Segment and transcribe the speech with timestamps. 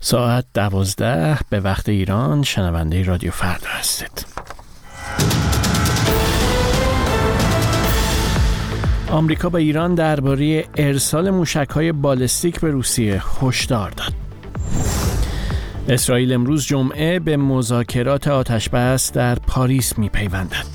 [0.00, 4.26] ساعت دوازده به وقت ایران شنونده رادیو فردا هستید
[9.10, 14.12] آمریکا با ایران درباره ارسال موشک‌های بالستیک به روسیه هشدار داد.
[15.88, 20.66] اسرائیل امروز جمعه به مذاکرات آتشبس در پاریس میپیوندد.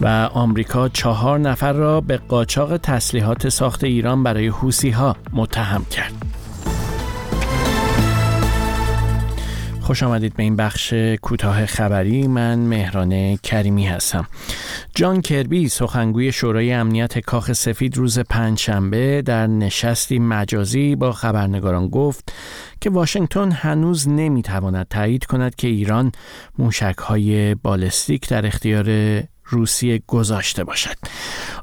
[0.00, 4.94] و آمریکا چهار نفر را به قاچاق تسلیحات ساخت ایران برای حوسی
[5.32, 6.25] متهم کرد.
[9.86, 12.26] خوش آمدید به این بخش کوتاه خبری.
[12.26, 14.26] من مهران کریمی هستم.
[14.94, 22.32] جان کربی سخنگوی شورای امنیت کاخ سفید روز پنجشنبه در نشستی مجازی با خبرنگاران گفت
[22.80, 26.12] که واشنگتن هنوز نمی‌تواند تایید کند که ایران
[26.58, 28.86] موشک های بالستیک در اختیار
[29.48, 30.96] روسیه گذاشته باشد.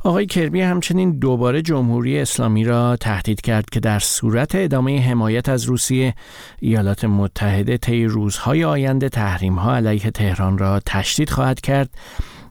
[0.03, 5.63] آقای کربی همچنین دوباره جمهوری اسلامی را تهدید کرد که در صورت ادامه حمایت از
[5.63, 6.13] روسیه
[6.59, 11.89] ایالات متحده طی روزهای آینده تحریم ها علیه تهران را تشدید خواهد کرد.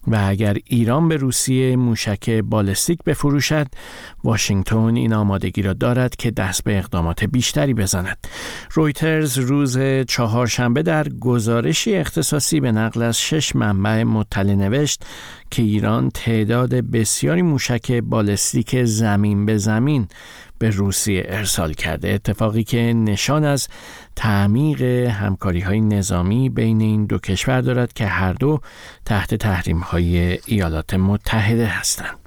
[0.07, 3.67] و اگر ایران به روسیه موشک بالستیک بفروشد
[4.25, 8.27] واشنگتن این آمادگی را دارد که دست به اقدامات بیشتری بزند.
[8.73, 15.03] رویترز روز چهارشنبه در گزارشی اختصاصی به نقل از شش منبع مطلع نوشت
[15.51, 20.09] که ایران تعداد بسیاری موشک بالستیک زمین به زمین
[20.63, 22.09] به روسیه ارسال کرده.
[22.09, 23.69] اتفاقی که نشان از
[24.17, 28.61] تعمیق همکاری های نظامی بین این دو کشور دارد که هر دو
[29.05, 32.19] تحت تحریم های ایالات متحده هستند.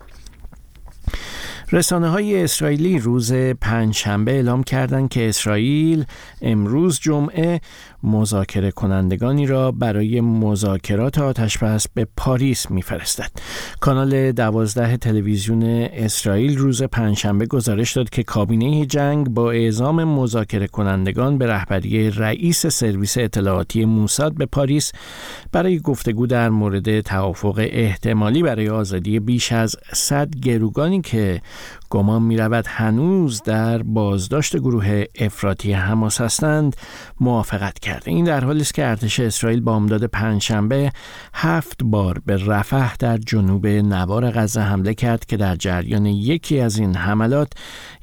[1.72, 6.06] رسانه های اسرائیلی روز پنجشنبه اعلام کردند که اسرائیل
[6.41, 7.61] امروز جمعه
[8.06, 13.31] مذاکره کنندگانی را برای مذاکرات آتشبس به پاریس میفرستد.
[13.80, 21.38] کانال دوازده تلویزیون اسرائیل روز پنجشنبه گزارش داد که کابینه جنگ با اعزام مذاکره کنندگان
[21.38, 24.92] به رهبری رئیس سرویس اطلاعاتی موساد به پاریس
[25.52, 31.41] برای گفتگو در مورد توافق احتمالی برای آزادی بیش از 100 گروگانی که
[31.90, 36.75] گمان می رود هنوز در بازداشت گروه افراطی حماس هستند.
[37.19, 38.12] موافقت کرده.
[38.12, 40.91] این در حالی است که ارتش اسرائیل با امداد پنجشنبه
[41.34, 46.78] هفت بار به رفح در جنوب نوار غزه حمله کرد که در جریان یکی از
[46.78, 47.53] این حملات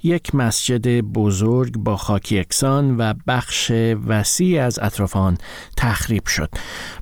[0.02, 3.72] یک مسجد بزرگ با خاک یکسان و بخش
[4.06, 5.38] وسیع از اطراف آن
[5.76, 6.50] تخریب شد.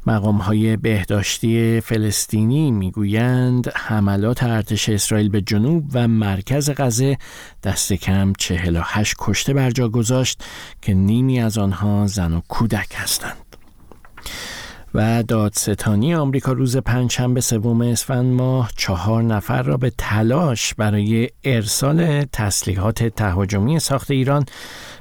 [0.06, 7.18] مقام های بهداشتی فلسطینی می‌گویند حملات ارتش اسرائیل به جنوب و مرکز غزه
[7.62, 10.44] دست کم 48 کشته بر جا گذاشت
[10.82, 13.56] که نیمی از آنها زن و کودک هستند.
[15.00, 22.24] و دادستانی آمریکا روز پنجشنبه سوم اسفند ماه چهار نفر را به تلاش برای ارسال
[22.24, 24.44] تسلیحات تهاجمی ساخت ایران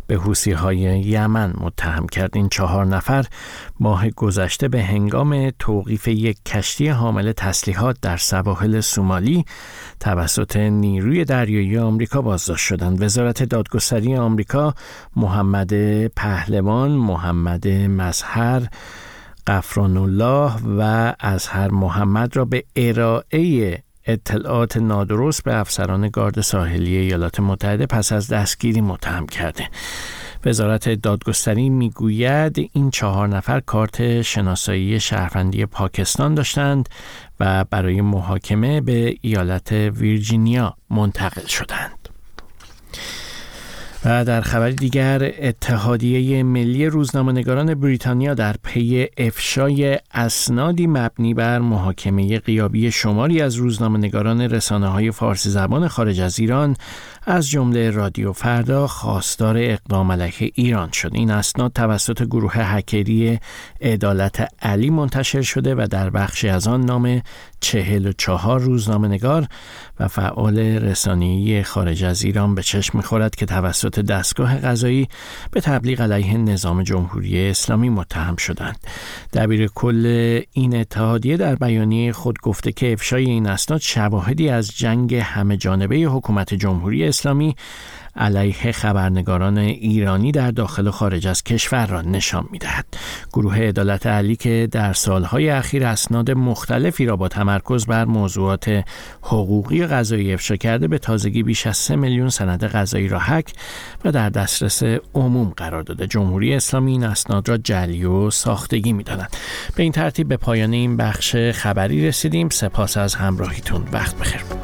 [0.07, 2.29] به حوسی های یمن متهم کرد.
[2.33, 3.25] این چهار نفر
[3.79, 9.45] ماه گذشته به هنگام توقیف یک کشتی حامل تسلیحات در سواحل سومالی
[9.99, 13.03] توسط نیروی دریایی آمریکا بازداشت شدند.
[13.03, 14.73] وزارت دادگستری آمریکا
[15.15, 18.67] محمد پهلوان محمد مظهر
[19.49, 27.39] قفران الله و ازهر محمد را به ارائه اطلاعات نادرست به افسران گارد ساحلی ایالات
[27.39, 29.69] متحده پس از دستگیری متهم کرده
[30.45, 36.89] وزارت دادگستری می‌گوید این چهار نفر کارت شناسایی شهروندی پاکستان داشتند
[37.39, 42.09] و برای محاکمه به ایالت ویرجینیا منتقل شدند.
[44.05, 52.39] و در خبر دیگر اتحادیه ملی روزنامه‌نگاران بریتانیا در پی افشای اسنادی مبنی بر محاکمه
[52.39, 56.75] قیابی شماری از روزنامه‌نگاران رسانه‌های فارسی زبان خارج از ایران
[57.25, 63.39] از جمله رادیو فردا خواستار اقدام علیه ایران شد این اسناد توسط گروه هکری
[63.81, 67.21] عدالت علی منتشر شده و در بخشی از آن نام
[67.59, 69.47] چهل و چهار روزنامه نگار
[69.99, 75.07] و فعال رسانه‌ای خارج از ایران به چشم می‌خورد که توسط دستگاه قضایی
[75.51, 78.77] به تبلیغ علیه نظام جمهوری اسلامی متهم شدند.
[79.33, 85.15] دبیر کل این اتحادیه در بیانیه خود گفته که افشای این اسناد شواهدی از جنگ
[85.15, 87.55] همه جانبه حکومت جمهوری اسلامی
[88.15, 92.85] علیه خبرنگاران ایرانی در داخل و خارج از کشور را نشان می‌دهد.
[93.33, 98.83] گروه عدالت علی که در سالهای اخیر اسناد مختلفی را با تمرکز بر موضوعات
[99.21, 103.53] حقوقی غذایی افشا کرده به تازگی بیش از 3 میلیون سند غذایی را حک
[104.05, 104.83] و در دسترس
[105.15, 106.07] عموم قرار داده.
[106.07, 109.35] جمهوری اسلامی این اسناد را جلی و ساختگی می‌داند.
[109.75, 112.49] به این ترتیب به پایان این بخش خبری رسیدیم.
[112.49, 113.85] سپاس از همراهیتون.
[113.91, 114.58] وقت بخیر.